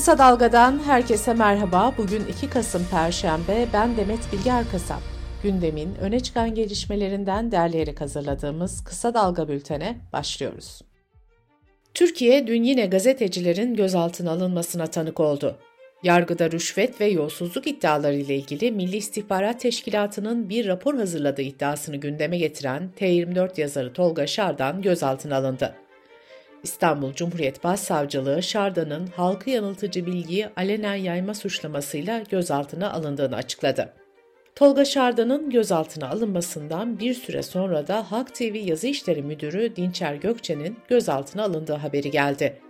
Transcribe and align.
Kısa 0.00 0.18
Dalga'dan 0.18 0.78
herkese 0.86 1.34
merhaba. 1.34 1.94
Bugün 1.98 2.22
2 2.26 2.50
Kasım 2.50 2.86
Perşembe. 2.90 3.66
Ben 3.72 3.96
Demet 3.96 4.32
Bilge 4.32 4.50
Erkasap. 4.50 5.00
Gündemin 5.42 5.94
öne 5.94 6.20
çıkan 6.20 6.54
gelişmelerinden 6.54 7.52
derleyerek 7.52 8.00
hazırladığımız 8.00 8.84
Kısa 8.84 9.14
Dalga 9.14 9.48
bültene 9.48 9.96
başlıyoruz. 10.12 10.80
Türkiye 11.94 12.46
dün 12.46 12.62
yine 12.62 12.86
gazetecilerin 12.86 13.74
gözaltına 13.74 14.30
alınmasına 14.30 14.86
tanık 14.86 15.20
oldu. 15.20 15.56
Yargıda 16.02 16.50
rüşvet 16.50 17.00
ve 17.00 17.06
yolsuzluk 17.06 17.66
iddiaları 17.66 18.16
ile 18.16 18.36
ilgili 18.36 18.72
Milli 18.72 18.96
İstihbarat 18.96 19.60
Teşkilatı'nın 19.60 20.48
bir 20.48 20.66
rapor 20.66 20.94
hazırladığı 20.94 21.42
iddiasını 21.42 21.96
gündeme 21.96 22.38
getiren 22.38 22.90
T24 23.00 23.60
yazarı 23.60 23.92
Tolga 23.92 24.26
Şardan 24.26 24.82
gözaltına 24.82 25.36
alındı. 25.36 25.74
İstanbul 26.62 27.12
Cumhuriyet 27.12 27.64
Başsavcılığı 27.64 28.42
Şarda'nın 28.42 29.06
halkı 29.06 29.50
yanıltıcı 29.50 30.06
bilgiyi 30.06 30.48
alenen 30.56 30.94
yayma 30.94 31.34
suçlamasıyla 31.34 32.22
gözaltına 32.30 32.92
alındığını 32.92 33.36
açıkladı. 33.36 33.92
Tolga 34.54 34.84
Şarda'nın 34.84 35.50
gözaltına 35.50 36.10
alınmasından 36.10 37.00
bir 37.00 37.14
süre 37.14 37.42
sonra 37.42 37.88
da 37.88 38.12
Halk 38.12 38.34
TV 38.34 38.56
Yazı 38.56 38.86
İşleri 38.86 39.22
Müdürü 39.22 39.76
Dinçer 39.76 40.14
Gökçe'nin 40.14 40.78
gözaltına 40.88 41.44
alındığı 41.44 41.74
haberi 41.74 42.10
geldi. 42.10 42.60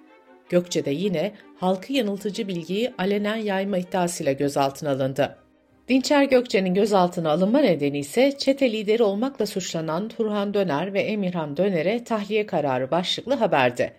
Gökçe 0.49 0.85
de 0.85 0.91
yine 0.91 1.33
halkı 1.57 1.93
yanıltıcı 1.93 2.49
bilgiyi 2.49 2.95
alenen 2.99 3.37
yayma 3.37 3.79
iddiasıyla 3.79 4.33
gözaltına 4.33 4.91
alındı. 4.91 5.37
Dinçer 5.91 6.25
Gökçe'nin 6.25 6.75
gözaltına 6.75 7.31
alınma 7.31 7.59
nedeni 7.59 7.99
ise 7.99 8.39
çete 8.39 8.73
lideri 8.73 9.03
olmakla 9.03 9.47
suçlanan 9.47 10.09
Turhan 10.09 10.55
Döner 10.55 10.95
ve 10.95 11.01
Emirhan 11.01 11.57
Döner'e 11.57 12.05
tahliye 12.05 12.47
kararı 12.47 12.91
başlıklı 12.91 13.35
haberdi. 13.35 13.93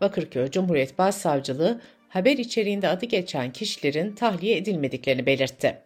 Bakırköy 0.00 0.50
Cumhuriyet 0.50 0.98
Başsavcılığı 0.98 1.80
haber 2.08 2.38
içeriğinde 2.38 2.88
adı 2.88 3.06
geçen 3.06 3.52
kişilerin 3.52 4.12
tahliye 4.14 4.56
edilmediklerini 4.56 5.26
belirtti. 5.26 5.78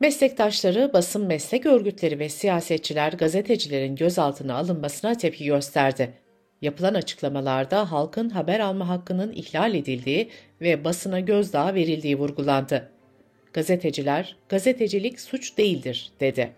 Meslektaşları, 0.00 0.90
basın 0.92 1.26
meslek 1.26 1.66
örgütleri 1.66 2.18
ve 2.18 2.28
siyasetçiler 2.28 3.12
gazetecilerin 3.12 3.96
gözaltına 3.96 4.54
alınmasına 4.56 5.14
tepki 5.14 5.44
gösterdi. 5.44 6.12
Yapılan 6.62 6.94
açıklamalarda 6.94 7.92
halkın 7.92 8.30
haber 8.30 8.60
alma 8.60 8.88
hakkının 8.88 9.32
ihlal 9.32 9.74
edildiği 9.74 10.28
ve 10.60 10.84
basına 10.84 11.20
gözdağı 11.20 11.74
verildiği 11.74 12.18
vurgulandı. 12.18 12.97
Gazeteciler, 13.52 14.36
gazetecilik 14.48 15.20
suç 15.20 15.58
değildir, 15.58 16.12
dedi. 16.20 16.52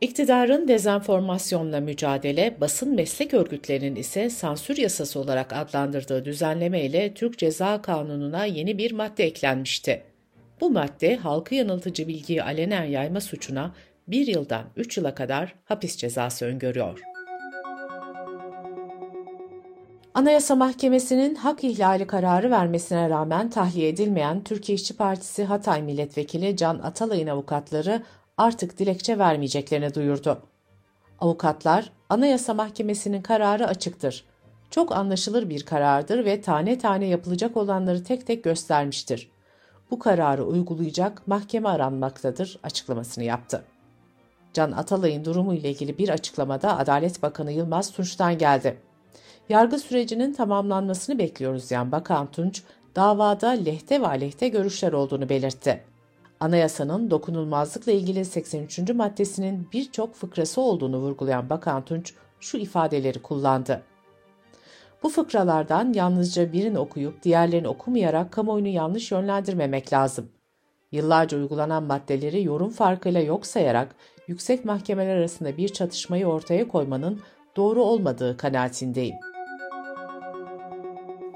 İktidarın 0.00 0.68
dezenformasyonla 0.68 1.80
mücadele, 1.80 2.56
basın 2.60 2.94
meslek 2.94 3.34
örgütlerinin 3.34 3.96
ise 3.96 4.30
sansür 4.30 4.76
yasası 4.76 5.20
olarak 5.20 5.52
adlandırdığı 5.52 6.24
düzenleme 6.24 6.82
ile 6.82 7.14
Türk 7.14 7.38
Ceza 7.38 7.82
Kanunu'na 7.82 8.44
yeni 8.44 8.78
bir 8.78 8.92
madde 8.92 9.24
eklenmişti. 9.24 10.02
Bu 10.60 10.70
madde 10.70 11.16
halkı 11.16 11.54
yanıltıcı 11.54 12.08
bilgiyi 12.08 12.42
alenen 12.42 12.84
yayma 12.84 13.20
suçuna 13.20 13.74
bir 14.08 14.26
yıldan 14.26 14.64
üç 14.76 14.96
yıla 14.96 15.14
kadar 15.14 15.54
hapis 15.64 15.96
cezası 15.96 16.46
öngörüyor. 16.46 17.13
Anayasa 20.14 20.54
Mahkemesi'nin 20.54 21.34
hak 21.34 21.64
ihlali 21.64 22.06
kararı 22.06 22.50
vermesine 22.50 23.10
rağmen 23.10 23.50
tahliye 23.50 23.88
edilmeyen 23.88 24.44
Türkiye 24.44 24.76
İşçi 24.76 24.96
Partisi 24.96 25.44
Hatay 25.44 25.82
Milletvekili 25.82 26.56
Can 26.56 26.78
Atalay'ın 26.78 27.26
avukatları 27.26 28.02
artık 28.36 28.78
dilekçe 28.78 29.18
vermeyeceklerini 29.18 29.94
duyurdu. 29.94 30.42
Avukatlar, 31.20 31.92
Anayasa 32.08 32.54
Mahkemesi'nin 32.54 33.22
kararı 33.22 33.66
açıktır. 33.66 34.24
Çok 34.70 34.92
anlaşılır 34.92 35.48
bir 35.48 35.62
karardır 35.62 36.24
ve 36.24 36.40
tane 36.40 36.78
tane 36.78 37.06
yapılacak 37.06 37.56
olanları 37.56 38.04
tek 38.04 38.26
tek 38.26 38.44
göstermiştir. 38.44 39.30
Bu 39.90 39.98
kararı 39.98 40.44
uygulayacak 40.44 41.28
mahkeme 41.28 41.68
aranmaktadır 41.68 42.58
açıklamasını 42.62 43.24
yaptı. 43.24 43.64
Can 44.52 44.72
Atalay'ın 44.72 45.24
durumu 45.24 45.54
ile 45.54 45.70
ilgili 45.70 45.98
bir 45.98 46.08
açıklamada 46.08 46.78
Adalet 46.78 47.22
Bakanı 47.22 47.52
Yılmaz 47.52 47.92
Tunç'tan 47.92 48.38
geldi. 48.38 48.76
Yargı 49.48 49.78
sürecinin 49.78 50.32
tamamlanmasını 50.32 51.18
bekliyoruz 51.18 51.70
diyen 51.70 51.92
Bakan 51.92 52.30
Tunç, 52.30 52.62
davada 52.96 53.48
lehte 53.48 54.00
ve 54.00 54.06
aleyhte 54.06 54.48
görüşler 54.48 54.92
olduğunu 54.92 55.28
belirtti. 55.28 55.84
Anayasanın 56.40 57.10
dokunulmazlıkla 57.10 57.92
ilgili 57.92 58.24
83. 58.24 58.78
maddesinin 58.94 59.68
birçok 59.72 60.14
fıkrası 60.14 60.60
olduğunu 60.60 60.98
vurgulayan 60.98 61.50
Bakan 61.50 61.84
Tunç 61.84 62.14
şu 62.40 62.58
ifadeleri 62.58 63.22
kullandı. 63.22 63.82
Bu 65.02 65.08
fıkralardan 65.08 65.92
yalnızca 65.92 66.52
birini 66.52 66.78
okuyup 66.78 67.22
diğerlerini 67.22 67.68
okumayarak 67.68 68.32
kamuoyunu 68.32 68.68
yanlış 68.68 69.12
yönlendirmemek 69.12 69.92
lazım. 69.92 70.28
Yıllarca 70.92 71.38
uygulanan 71.38 71.82
maddeleri 71.82 72.42
yorum 72.42 72.70
farkıyla 72.70 73.20
yok 73.20 73.46
sayarak 73.46 73.96
yüksek 74.28 74.64
mahkemeler 74.64 75.16
arasında 75.16 75.56
bir 75.56 75.68
çatışmayı 75.68 76.26
ortaya 76.26 76.68
koymanın 76.68 77.20
doğru 77.56 77.82
olmadığı 77.82 78.36
kanaatindeyim. 78.36 79.33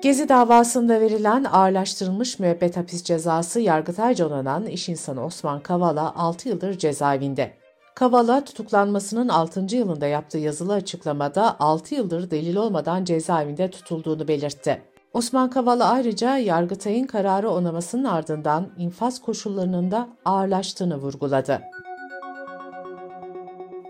Gezi 0.02 0.28
davasında 0.28 1.00
verilen 1.00 1.44
ağırlaştırılmış 1.44 2.38
müebbet 2.38 2.76
hapis 2.76 3.04
cezası 3.04 3.60
yargıtayca 3.60 4.26
onanan 4.26 4.66
iş 4.66 4.88
insanı 4.88 5.24
Osman 5.24 5.60
Kavala 5.60 6.14
6 6.16 6.48
yıldır 6.48 6.78
cezaevinde. 6.78 7.52
Kavala 7.94 8.44
tutuklanmasının 8.44 9.28
6. 9.28 9.76
yılında 9.76 10.06
yaptığı 10.06 10.38
yazılı 10.38 10.72
açıklamada 10.72 11.56
6 11.60 11.94
yıldır 11.94 12.30
delil 12.30 12.56
olmadan 12.56 13.04
cezaevinde 13.04 13.70
tutulduğunu 13.70 14.28
belirtti. 14.28 14.82
Osman 15.12 15.50
Kavala 15.50 15.88
ayrıca 15.88 16.36
Yargıtay'ın 16.36 17.06
kararı 17.06 17.50
onamasının 17.50 18.04
ardından 18.04 18.68
infaz 18.78 19.22
koşullarının 19.22 19.90
da 19.90 20.08
ağırlaştığını 20.24 20.96
vurguladı 20.96 21.60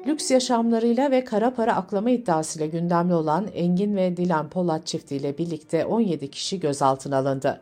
lüks 0.08 0.30
yaşamlarıyla 0.30 1.10
ve 1.10 1.24
kara 1.24 1.54
para 1.54 1.76
aklama 1.76 2.10
iddiasıyla 2.10 2.66
gündemli 2.66 3.14
olan 3.14 3.46
Engin 3.54 3.96
ve 3.96 4.16
Dilan 4.16 4.48
Polat 4.48 4.86
çiftiyle 4.86 5.38
birlikte 5.38 5.84
17 5.84 6.30
kişi 6.30 6.60
gözaltına 6.60 7.16
alındı. 7.16 7.60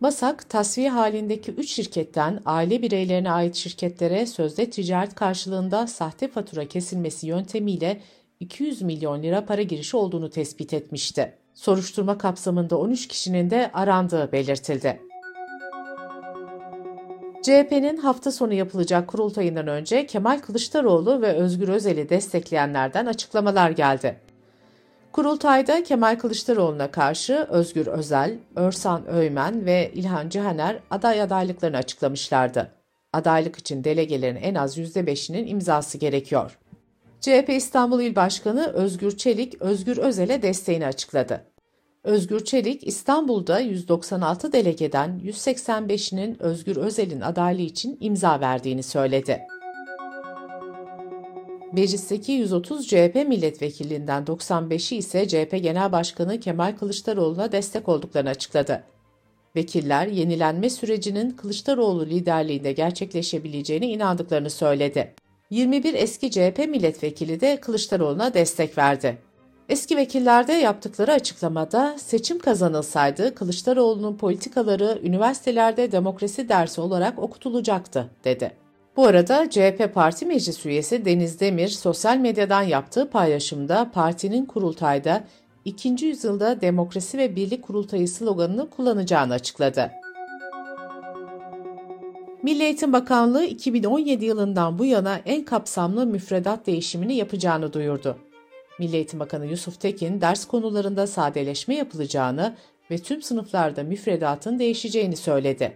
MASAK, 0.00 0.50
tasfiye 0.50 0.90
halindeki 0.90 1.52
3 1.52 1.70
şirketten 1.70 2.40
aile 2.46 2.82
bireylerine 2.82 3.30
ait 3.30 3.54
şirketlere 3.54 4.26
sözde 4.26 4.70
ticaret 4.70 5.14
karşılığında 5.14 5.86
sahte 5.86 6.28
fatura 6.28 6.68
kesilmesi 6.68 7.26
yöntemiyle 7.26 8.00
200 8.40 8.82
milyon 8.82 9.22
lira 9.22 9.46
para 9.46 9.62
girişi 9.62 9.96
olduğunu 9.96 10.30
tespit 10.30 10.74
etmişti. 10.74 11.34
Soruşturma 11.54 12.18
kapsamında 12.18 12.78
13 12.78 13.08
kişinin 13.08 13.50
de 13.50 13.70
arandığı 13.72 14.32
belirtildi. 14.32 15.00
CHP'nin 17.44 17.96
hafta 17.96 18.32
sonu 18.32 18.54
yapılacak 18.54 19.08
kurultayından 19.08 19.66
önce 19.66 20.06
Kemal 20.06 20.38
Kılıçdaroğlu 20.38 21.22
ve 21.22 21.32
Özgür 21.32 21.68
Özel'i 21.68 22.08
destekleyenlerden 22.08 23.06
açıklamalar 23.06 23.70
geldi. 23.70 24.20
Kurultayda 25.12 25.82
Kemal 25.82 26.18
Kılıçdaroğlu'na 26.18 26.90
karşı 26.90 27.46
Özgür 27.50 27.86
Özel, 27.86 28.38
Örsan 28.56 29.08
Öymen 29.08 29.66
ve 29.66 29.90
İlhan 29.94 30.28
Cihaner 30.28 30.78
aday 30.90 31.22
adaylıklarını 31.22 31.76
açıklamışlardı. 31.76 32.70
Adaylık 33.12 33.56
için 33.56 33.84
delegelerin 33.84 34.36
en 34.36 34.54
az 34.54 34.78
%5'inin 34.78 35.46
imzası 35.46 35.98
gerekiyor. 35.98 36.58
CHP 37.20 37.48
İstanbul 37.48 38.00
İl 38.00 38.16
Başkanı 38.16 38.66
Özgür 38.66 39.16
Çelik, 39.16 39.62
Özgür 39.62 39.96
Özel'e 39.96 40.42
desteğini 40.42 40.86
açıkladı. 40.86 41.44
Özgür 42.04 42.44
Çelik, 42.44 42.86
İstanbul'da 42.86 43.60
196 43.60 44.52
delegeden 44.52 45.20
185'inin 45.24 46.42
Özgür 46.42 46.76
Özel'in 46.76 47.20
adaylığı 47.20 47.62
için 47.62 47.98
imza 48.00 48.40
verdiğini 48.40 48.82
söyledi. 48.82 49.40
Meclisteki 51.72 52.32
130 52.32 52.86
CHP 52.86 53.14
milletvekilliğinden 53.28 54.24
95'i 54.24 54.96
ise 54.96 55.28
CHP 55.28 55.62
Genel 55.62 55.92
Başkanı 55.92 56.40
Kemal 56.40 56.76
Kılıçdaroğlu'na 56.76 57.52
destek 57.52 57.88
olduklarını 57.88 58.30
açıkladı. 58.30 58.84
Vekiller 59.56 60.06
yenilenme 60.06 60.70
sürecinin 60.70 61.30
Kılıçdaroğlu 61.30 62.06
liderliğinde 62.06 62.72
gerçekleşebileceğine 62.72 63.88
inandıklarını 63.88 64.50
söyledi. 64.50 65.14
21 65.50 65.94
eski 65.94 66.30
CHP 66.30 66.58
milletvekili 66.68 67.40
de 67.40 67.60
Kılıçdaroğlu'na 67.60 68.34
destek 68.34 68.78
verdi. 68.78 69.18
Eski 69.68 69.96
vekillerde 69.96 70.52
yaptıkları 70.52 71.12
açıklamada 71.12 71.94
seçim 71.98 72.38
kazanılsaydı 72.38 73.34
Kılıçdaroğlu'nun 73.34 74.16
politikaları 74.16 74.98
üniversitelerde 75.02 75.92
demokrasi 75.92 76.48
dersi 76.48 76.80
olarak 76.80 77.18
okutulacaktı, 77.18 78.10
dedi. 78.24 78.52
Bu 78.96 79.06
arada 79.06 79.50
CHP 79.50 79.90
Parti 79.94 80.26
Meclis 80.26 80.66
üyesi 80.66 81.04
Deniz 81.04 81.40
Demir 81.40 81.68
sosyal 81.68 82.16
medyadan 82.16 82.62
yaptığı 82.62 83.10
paylaşımda 83.10 83.90
partinin 83.90 84.44
kurultayda 84.44 85.24
ikinci 85.64 86.06
yüzyılda 86.06 86.60
demokrasi 86.60 87.18
ve 87.18 87.36
birlik 87.36 87.62
kurultayı 87.62 88.08
sloganını 88.08 88.70
kullanacağını 88.70 89.32
açıkladı. 89.32 89.90
Milli 92.42 92.62
Eğitim 92.62 92.92
Bakanlığı 92.92 93.44
2017 93.44 94.24
yılından 94.24 94.78
bu 94.78 94.84
yana 94.84 95.20
en 95.26 95.44
kapsamlı 95.44 96.06
müfredat 96.06 96.66
değişimini 96.66 97.14
yapacağını 97.14 97.72
duyurdu. 97.72 98.16
Milli 98.78 98.96
Eğitim 98.96 99.20
Bakanı 99.20 99.46
Yusuf 99.46 99.80
Tekin 99.80 100.20
ders 100.20 100.44
konularında 100.44 101.06
sadeleşme 101.06 101.74
yapılacağını 101.74 102.56
ve 102.90 102.98
tüm 102.98 103.22
sınıflarda 103.22 103.82
müfredatın 103.82 104.58
değişeceğini 104.58 105.16
söyledi. 105.16 105.74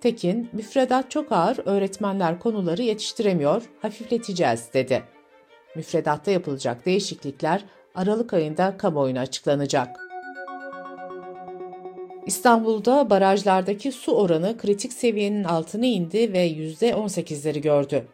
Tekin, 0.00 0.48
müfredat 0.52 1.10
çok 1.10 1.32
ağır, 1.32 1.58
öğretmenler 1.64 2.38
konuları 2.38 2.82
yetiştiremiyor, 2.82 3.62
hafifleteceğiz 3.82 4.68
dedi. 4.74 5.02
Müfredatta 5.76 6.30
yapılacak 6.30 6.86
değişiklikler 6.86 7.64
Aralık 7.94 8.32
ayında 8.32 8.76
kamuoyuna 8.76 9.20
açıklanacak. 9.20 10.00
İstanbul'da 12.26 13.10
barajlardaki 13.10 13.92
su 13.92 14.12
oranı 14.12 14.58
kritik 14.58 14.92
seviyenin 14.92 15.44
altına 15.44 15.86
indi 15.86 16.32
ve 16.32 16.48
%18'leri 16.48 17.60
gördü. 17.60 18.06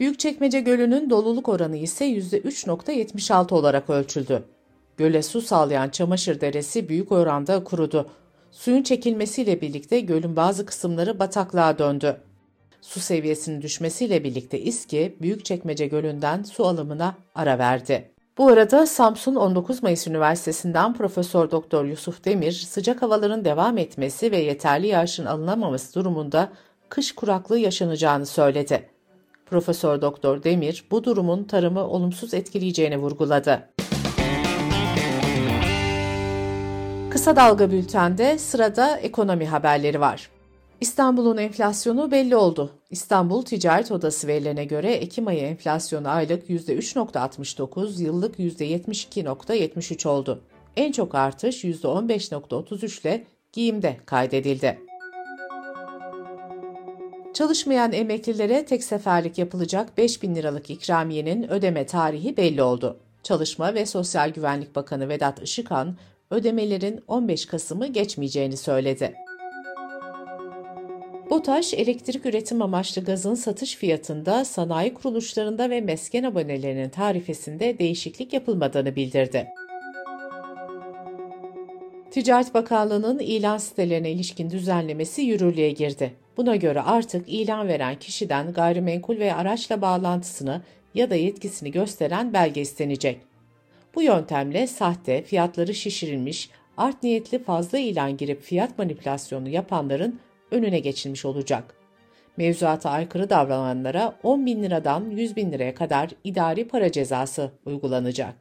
Büyükçekmece 0.00 0.60
Gölü'nün 0.60 1.10
doluluk 1.10 1.48
oranı 1.48 1.76
ise 1.76 2.04
%3.76 2.04 3.54
olarak 3.54 3.90
ölçüldü. 3.90 4.44
Göle 4.96 5.22
su 5.22 5.42
sağlayan 5.42 5.88
Çamaşır 5.88 6.40
Deresi 6.40 6.88
büyük 6.88 7.12
oranda 7.12 7.64
kurudu. 7.64 8.10
Suyun 8.50 8.82
çekilmesiyle 8.82 9.60
birlikte 9.60 10.00
gölün 10.00 10.36
bazı 10.36 10.66
kısımları 10.66 11.18
bataklığa 11.18 11.78
döndü. 11.78 12.16
Su 12.80 13.00
seviyesinin 13.00 13.62
düşmesiyle 13.62 14.24
birlikte 14.24 14.60
İSKİ, 14.60 15.16
Büyükçekmece 15.20 15.86
Gölü'nden 15.86 16.42
su 16.42 16.66
alımına 16.66 17.14
ara 17.34 17.58
verdi. 17.58 18.10
Bu 18.38 18.48
arada 18.48 18.86
Samsun 18.86 19.34
19 19.34 19.82
Mayıs 19.82 20.06
Üniversitesi'nden 20.06 20.94
Profesör 20.94 21.50
Doktor 21.50 21.84
Yusuf 21.84 22.24
Demir, 22.24 22.52
sıcak 22.52 23.02
havaların 23.02 23.44
devam 23.44 23.78
etmesi 23.78 24.32
ve 24.32 24.38
yeterli 24.38 24.86
yağışın 24.86 25.26
alınamaması 25.26 25.94
durumunda 25.94 26.52
kış 26.88 27.12
kuraklığı 27.12 27.58
yaşanacağını 27.58 28.26
söyledi. 28.26 28.99
Profesör 29.50 30.02
Doktor 30.02 30.42
Demir 30.42 30.84
bu 30.90 31.04
durumun 31.04 31.44
tarımı 31.44 31.88
olumsuz 31.88 32.34
etkileyeceğini 32.34 32.98
vurguladı. 32.98 33.68
Kısa 37.10 37.36
Dalga 37.36 37.70
Bülten'de 37.70 38.38
sırada 38.38 38.96
ekonomi 38.96 39.46
haberleri 39.46 40.00
var. 40.00 40.30
İstanbul'un 40.80 41.36
enflasyonu 41.36 42.10
belli 42.10 42.36
oldu. 42.36 42.70
İstanbul 42.90 43.42
Ticaret 43.42 43.92
Odası 43.92 44.26
verilerine 44.26 44.64
göre 44.64 44.92
Ekim 44.92 45.26
ayı 45.26 45.40
enflasyonu 45.40 46.08
aylık 46.08 46.50
%3.69, 46.50 48.02
yıllık 48.02 48.38
%72.73 48.38 50.08
oldu. 50.08 50.40
En 50.76 50.92
çok 50.92 51.14
artış 51.14 51.64
%15.33 51.64 53.00
ile 53.00 53.24
giyimde 53.52 53.96
kaydedildi. 54.06 54.89
Çalışmayan 57.40 57.92
emeklilere 57.92 58.64
tek 58.64 58.84
seferlik 58.84 59.38
yapılacak 59.38 59.98
5 59.98 60.22
bin 60.22 60.34
liralık 60.34 60.70
ikramiyenin 60.70 61.50
ödeme 61.50 61.86
tarihi 61.86 62.36
belli 62.36 62.62
oldu. 62.62 62.96
Çalışma 63.22 63.74
ve 63.74 63.86
Sosyal 63.86 64.30
Güvenlik 64.30 64.76
Bakanı 64.76 65.08
Vedat 65.08 65.42
Işıkhan, 65.42 65.96
ödemelerin 66.30 67.00
15 67.08 67.46
Kasım'ı 67.46 67.86
geçmeyeceğini 67.86 68.56
söyledi. 68.56 69.14
BOTAŞ, 71.30 71.74
elektrik 71.74 72.26
üretim 72.26 72.62
amaçlı 72.62 73.04
gazın 73.04 73.34
satış 73.34 73.76
fiyatında 73.76 74.44
sanayi 74.44 74.94
kuruluşlarında 74.94 75.70
ve 75.70 75.80
mesken 75.80 76.24
abonelerinin 76.24 76.88
tarifesinde 76.88 77.78
değişiklik 77.78 78.32
yapılmadığını 78.32 78.96
bildirdi. 78.96 79.48
Ticaret 82.10 82.54
Bakanlığı'nın 82.54 83.18
ilan 83.18 83.58
sitelerine 83.58 84.10
ilişkin 84.10 84.50
düzenlemesi 84.50 85.22
yürürlüğe 85.22 85.70
girdi. 85.70 86.16
Buna 86.40 86.56
göre 86.56 86.80
artık 86.80 87.28
ilan 87.28 87.68
veren 87.68 87.98
kişiden 87.98 88.52
gayrimenkul 88.52 89.18
ve 89.18 89.34
araçla 89.34 89.82
bağlantısını 89.82 90.62
ya 90.94 91.10
da 91.10 91.14
yetkisini 91.14 91.70
gösteren 91.70 92.32
belge 92.32 92.60
istenecek. 92.60 93.20
Bu 93.94 94.02
yöntemle 94.02 94.66
sahte, 94.66 95.22
fiyatları 95.22 95.74
şişirilmiş, 95.74 96.50
art 96.76 97.02
niyetli 97.02 97.38
fazla 97.38 97.78
ilan 97.78 98.16
girip 98.16 98.42
fiyat 98.42 98.78
manipülasyonu 98.78 99.48
yapanların 99.48 100.20
önüne 100.50 100.78
geçilmiş 100.78 101.24
olacak. 101.24 101.74
Mevzuata 102.36 102.90
aykırı 102.90 103.30
davrananlara 103.30 104.18
10 104.22 104.46
bin 104.46 104.62
liradan 104.62 105.10
100 105.10 105.36
bin 105.36 105.52
liraya 105.52 105.74
kadar 105.74 106.10
idari 106.24 106.68
para 106.68 106.92
cezası 106.92 107.50
uygulanacak. 107.66 108.34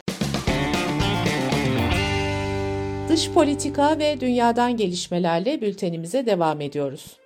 Dış 3.09 3.31
politika 3.31 3.99
ve 3.99 4.19
dünyadan 4.19 4.77
gelişmelerle 4.77 5.61
bültenimize 5.61 6.25
devam 6.25 6.61
ediyoruz. 6.61 7.19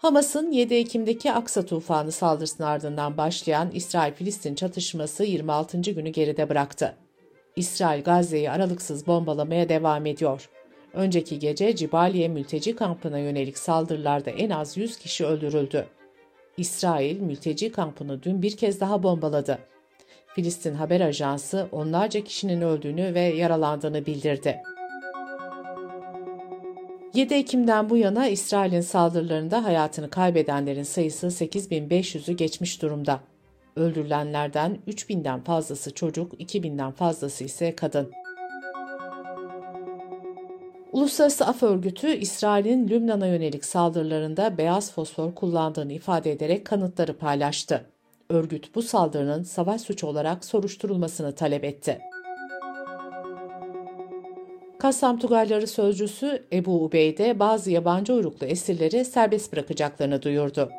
Hamas'ın 0.00 0.52
7 0.52 0.74
Ekim'deki 0.74 1.32
Aksa 1.32 1.66
tufanı 1.66 2.12
saldırısının 2.12 2.66
ardından 2.66 3.16
başlayan 3.16 3.70
İsrail-Filistin 3.70 4.54
çatışması 4.54 5.24
26. 5.24 5.80
günü 5.80 6.08
geride 6.08 6.48
bıraktı. 6.48 6.96
İsrail 7.56 8.02
Gazze'yi 8.02 8.50
aralıksız 8.50 9.06
bombalamaya 9.06 9.68
devam 9.68 10.06
ediyor. 10.06 10.48
Önceki 10.92 11.38
gece 11.38 11.76
Cibaliye 11.76 12.28
mülteci 12.28 12.76
kampına 12.76 13.18
yönelik 13.18 13.58
saldırılarda 13.58 14.30
en 14.30 14.50
az 14.50 14.76
100 14.76 14.98
kişi 14.98 15.26
öldürüldü. 15.26 15.86
İsrail 16.56 17.20
mülteci 17.20 17.72
kampını 17.72 18.22
dün 18.22 18.42
bir 18.42 18.56
kez 18.56 18.80
daha 18.80 19.02
bombaladı. 19.02 19.58
Filistin 20.34 20.74
haber 20.74 21.00
ajansı 21.00 21.68
onlarca 21.72 22.24
kişinin 22.24 22.60
öldüğünü 22.60 23.14
ve 23.14 23.20
yaralandığını 23.20 24.06
bildirdi. 24.06 24.62
7 27.14 27.34
Ekim'den 27.34 27.90
bu 27.90 27.96
yana 27.96 28.28
İsrail'in 28.28 28.80
saldırılarında 28.80 29.64
hayatını 29.64 30.10
kaybedenlerin 30.10 30.82
sayısı 30.82 31.26
8500'ü 31.26 32.32
geçmiş 32.32 32.82
durumda. 32.82 33.20
Öldürülenlerden 33.76 34.78
3000'den 34.88 35.40
fazlası 35.40 35.94
çocuk, 35.94 36.40
2000'den 36.40 36.90
fazlası 36.90 37.44
ise 37.44 37.76
kadın. 37.76 38.10
Uluslararası 40.92 41.46
Af 41.46 41.62
Örgütü, 41.62 42.08
İsrail'in 42.08 42.88
Lübnan'a 42.88 43.26
yönelik 43.26 43.64
saldırılarında 43.64 44.58
beyaz 44.58 44.92
fosfor 44.92 45.34
kullandığını 45.34 45.92
ifade 45.92 46.32
ederek 46.32 46.64
kanıtları 46.64 47.18
paylaştı. 47.18 47.86
Örgüt 48.28 48.74
bu 48.74 48.82
saldırının 48.82 49.42
savaş 49.42 49.80
suçu 49.80 50.06
olarak 50.06 50.44
soruşturulmasını 50.44 51.34
talep 51.34 51.64
etti. 51.64 51.98
Kassam 54.80 55.18
Tugayları 55.18 55.66
sözcüsü 55.66 56.46
Ebu 56.52 56.84
Ubeyde 56.84 57.38
bazı 57.38 57.70
yabancı 57.70 58.14
uyruklu 58.14 58.46
esirleri 58.46 59.04
serbest 59.04 59.52
bırakacaklarını 59.52 60.22
duyurdu. 60.22 60.70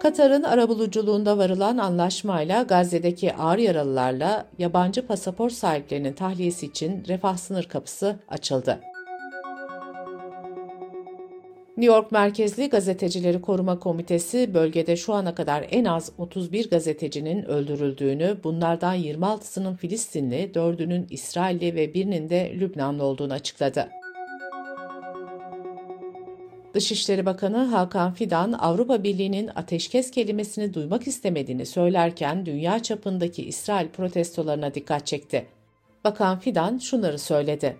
Katar'ın 0.00 0.42
arabuluculuğunda 0.42 1.38
varılan 1.38 1.78
anlaşmayla 1.78 2.62
Gazze'deki 2.62 3.34
ağır 3.34 3.58
yaralılarla 3.58 4.46
yabancı 4.58 5.06
pasaport 5.06 5.52
sahiplerinin 5.52 6.12
tahliyesi 6.12 6.66
için 6.66 7.04
refah 7.08 7.36
sınır 7.36 7.64
kapısı 7.64 8.16
açıldı. 8.28 8.80
New 11.76 11.94
York 11.94 12.12
merkezli 12.12 12.68
Gazetecileri 12.68 13.40
Koruma 13.40 13.78
Komitesi 13.78 14.54
bölgede 14.54 14.96
şu 14.96 15.12
ana 15.12 15.34
kadar 15.34 15.66
en 15.70 15.84
az 15.84 16.12
31 16.18 16.70
gazetecinin 16.70 17.44
öldürüldüğünü, 17.44 18.36
bunlardan 18.44 18.96
26'sının 18.96 19.76
Filistinli, 19.76 20.50
4'ünün 20.54 21.06
İsrailli 21.10 21.74
ve 21.74 21.94
birinin 21.94 22.30
de 22.30 22.52
Lübnanlı 22.60 23.04
olduğunu 23.04 23.32
açıkladı. 23.32 23.88
Dışişleri 26.74 27.26
Bakanı 27.26 27.64
Hakan 27.64 28.14
Fidan, 28.14 28.52
Avrupa 28.52 29.02
Birliği'nin 29.02 29.50
ateşkes 29.54 30.10
kelimesini 30.10 30.74
duymak 30.74 31.06
istemediğini 31.06 31.66
söylerken 31.66 32.46
dünya 32.46 32.82
çapındaki 32.82 33.44
İsrail 33.44 33.88
protestolarına 33.88 34.74
dikkat 34.74 35.06
çekti. 35.06 35.46
Bakan 36.04 36.38
Fidan 36.38 36.78
şunları 36.78 37.18
söyledi. 37.18 37.76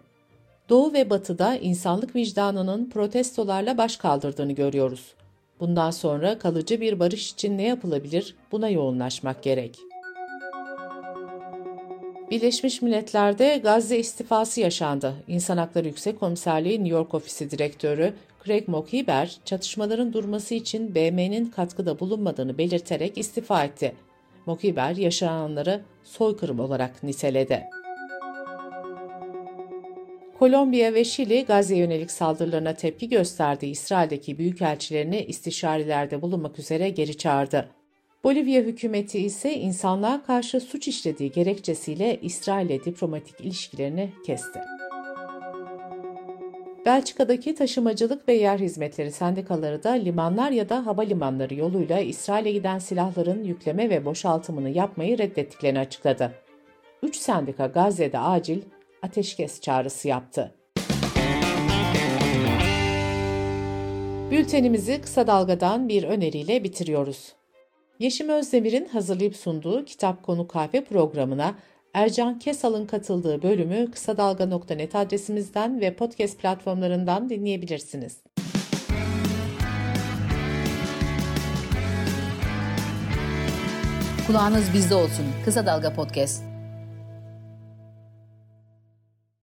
Doğu 0.68 0.92
ve 0.92 1.10
Batı'da 1.10 1.56
insanlık 1.56 2.16
vicdanının 2.16 2.90
protestolarla 2.90 3.78
baş 3.78 3.96
kaldırdığını 3.96 4.52
görüyoruz. 4.52 5.14
Bundan 5.60 5.90
sonra 5.90 6.38
kalıcı 6.38 6.80
bir 6.80 7.00
barış 7.00 7.32
için 7.32 7.58
ne 7.58 7.62
yapılabilir 7.62 8.36
buna 8.52 8.68
yoğunlaşmak 8.68 9.42
gerek. 9.42 9.78
Birleşmiş 12.30 12.82
Milletler'de 12.82 13.60
Gazze 13.62 13.98
istifası 13.98 14.60
yaşandı. 14.60 15.14
İnsan 15.28 15.56
Hakları 15.56 15.88
Yüksek 15.88 16.20
Komiserliği 16.20 16.78
New 16.78 16.96
York 16.96 17.14
Ofisi 17.14 17.50
Direktörü 17.50 18.14
Craig 18.44 18.68
Mokhiber, 18.68 19.36
çatışmaların 19.44 20.12
durması 20.12 20.54
için 20.54 20.94
BM'nin 20.94 21.46
katkıda 21.46 22.00
bulunmadığını 22.00 22.58
belirterek 22.58 23.18
istifa 23.18 23.64
etti. 23.64 23.94
Mokhiber, 24.46 24.96
yaşananları 24.96 25.80
soykırım 26.04 26.60
olarak 26.60 27.02
niteledi. 27.02 27.64
Kolombiya 30.38 30.94
ve 30.94 31.04
Şili, 31.04 31.44
Gazze 31.44 31.76
yönelik 31.76 32.10
saldırılarına 32.10 32.74
tepki 32.74 33.08
gösterdiği 33.08 33.70
İsrail'deki 33.70 34.38
büyükelçilerini 34.38 35.24
istişarelerde 35.24 36.22
bulunmak 36.22 36.58
üzere 36.58 36.90
geri 36.90 37.18
çağırdı. 37.18 37.68
Bolivya 38.24 38.62
hükümeti 38.62 39.18
ise 39.18 39.54
insanlığa 39.54 40.22
karşı 40.22 40.60
suç 40.60 40.88
işlediği 40.88 41.30
gerekçesiyle 41.32 42.20
İsrail'le 42.20 42.84
diplomatik 42.84 43.40
ilişkilerini 43.40 44.10
kesti. 44.26 44.60
Belçika'daki 46.86 47.54
taşımacılık 47.54 48.28
ve 48.28 48.32
yer 48.34 48.58
hizmetleri 48.58 49.12
sendikaları 49.12 49.82
da 49.82 49.90
limanlar 49.90 50.50
ya 50.50 50.68
da 50.68 50.86
havalimanları 50.86 51.54
yoluyla 51.54 51.98
İsrail'e 51.98 52.52
giden 52.52 52.78
silahların 52.78 53.44
yükleme 53.44 53.90
ve 53.90 54.04
boşaltımını 54.04 54.70
yapmayı 54.70 55.18
reddettiklerini 55.18 55.78
açıkladı. 55.78 56.32
Üç 57.02 57.16
sendika 57.16 57.66
Gazze'de 57.66 58.18
acil 58.18 58.62
ateşkes 59.04 59.60
çağrısı 59.60 60.08
yaptı. 60.08 60.54
Bültenimizi 64.30 65.00
kısa 65.00 65.26
dalgadan 65.26 65.88
bir 65.88 66.02
öneriyle 66.02 66.64
bitiriyoruz. 66.64 67.32
Yeşim 67.98 68.28
Özdemir'in 68.28 68.88
hazırlayıp 68.88 69.36
sunduğu 69.36 69.84
Kitap 69.84 70.22
Konu 70.22 70.48
Kahve 70.48 70.84
programına 70.84 71.54
Ercan 71.94 72.38
Kesal'ın 72.38 72.86
katıldığı 72.86 73.42
bölümü 73.42 73.90
kısa 73.90 74.16
dalga.net 74.16 74.94
adresimizden 74.94 75.80
ve 75.80 75.96
podcast 75.96 76.38
platformlarından 76.38 77.30
dinleyebilirsiniz. 77.30 78.16
Kulağınız 84.26 84.74
bizde 84.74 84.94
olsun. 84.94 85.26
Kısa 85.44 85.66
Dalga 85.66 85.94
Podcast. 85.94 86.53